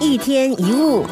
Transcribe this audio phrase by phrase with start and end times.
[0.00, 1.04] 一天一物。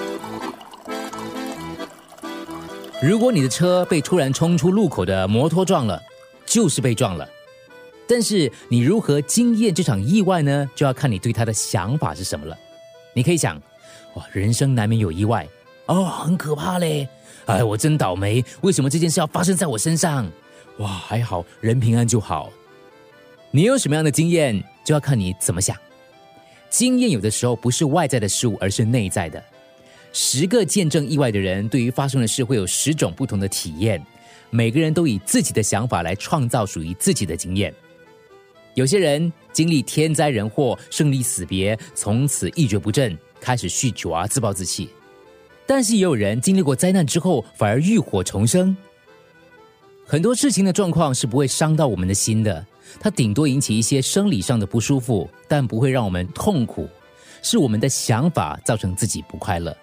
[3.03, 6.01] 如果你的车被突然冲出路口的摩托撞了，
[6.45, 7.29] 就是被撞了。
[8.09, 10.71] 但是你如何经验这场意外呢？
[10.77, 12.57] 就要看你对他的想法是什么了。
[13.13, 13.61] 你可以想，
[14.15, 15.47] 哇，人生难免有意外，
[15.87, 17.09] 哦，很可怕嘞。
[17.47, 20.31] 哎，我真倒霉，为什么这件事要发生在我身上？
[20.79, 22.51] 哇，还好人平安就好。
[23.51, 25.77] 你有什么样的经验，就要看你怎么想。
[26.71, 29.43] 经验有的时候不是外在的事物，而是内在的。
[30.13, 34.05] 十个见证意外的人，对于发生的事会有十种不同的体验。
[34.51, 37.75] 每个人都以自己的想法来创造属于自己的经验。
[38.75, 44.89] 有些人经历天灾人祸、生离死别，从此一蹶不振，开始酗酒啊，自暴自弃。
[45.67, 48.77] 但是也有人经历过灾难之后，反而浴火重生。
[50.07, 52.65] 很多事情的状况是不会伤到我们的心的，
[53.01, 56.89] 它顶多引起一些生理上的不舒服，但不会让我们痛苦。
[57.43, 59.77] 是我们的想法造成自己不快乐。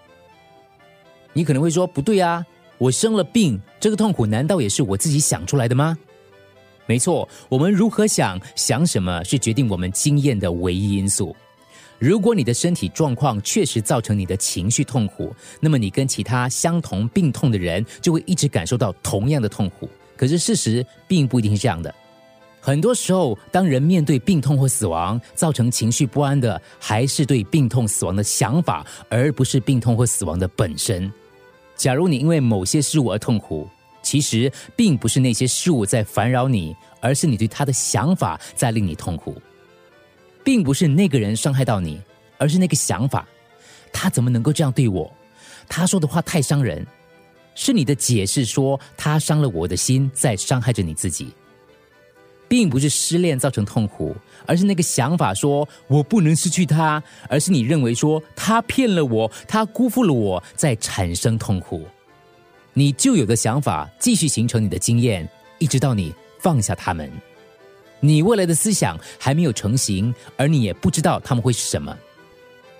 [1.31, 2.46] 你可能会说不对啊，
[2.77, 5.98] 我生了病，这个痛苦难道也是我自己想出来的吗？
[6.85, 11.34] 没错，我们如何想、想什么是决定我们经验的唯一因素。
[11.98, 19.90] 如果你的身体状况确实造成你的情绪痛苦，那么你跟其他相同病痛的人就会一直感受到同样的痛苦。
[20.18, 21.93] 可是事实并不一定是这样的。
[22.65, 31.11] 很多时候，当人面对病痛或死亡，造成情绪不安的，还是对病痛、死亡的想法，而不是病痛或死亡的本身。
[31.75, 33.67] 假如你因为某些事物而痛苦，
[34.01, 39.41] 其实并不是那些事物在烦扰你，而是你对他的想法在令你痛苦。
[40.41, 42.01] 并不是那个人伤害到你，
[42.37, 43.27] 而是那个想法，
[43.91, 45.11] 他怎么能够这样对我？
[45.67, 46.87] 他说的话太伤人，
[47.55, 51.34] 是你的解释说他伤了我的心，在伤害着你自己。
[52.54, 54.15] 并不是失恋造成痛苦，
[54.46, 61.84] 而是那个想法说我不能失去他，而是你认为说他骗了我，他辜负了我，在产生痛苦。
[62.74, 65.28] 你旧有的想法继续形成你的经验，
[65.58, 67.12] 一直到你放下他们。
[68.00, 71.97] 你未来的思想还没有成型，而你也不知道他们会是什么。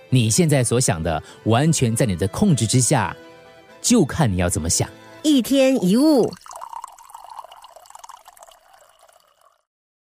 [0.08, 3.16] 你现在所想的完全在你的控制之下，
[3.82, 4.88] 就看你要怎么想。
[5.24, 6.32] 一天一物。